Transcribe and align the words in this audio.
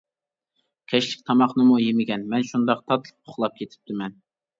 كەچلىك 0.93 1.19
تاماقنىمۇ 1.27 1.77
يېمىگەن 1.81 2.23
مەن 2.31 2.47
شۇنداق 2.53 2.81
تاتلىق 2.87 3.29
ئۇخلاپ 3.29 3.61
كېتىپتىمەن. 3.61 4.17